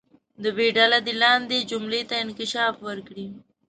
د 0.43 0.45
ب 0.55 0.57
ډله 0.77 0.97
دې 1.05 1.13
لاندې 1.23 1.67
جملې 1.71 2.01
ته 2.09 2.15
انکشاف 2.23 2.75
ورکړي. 2.87 3.27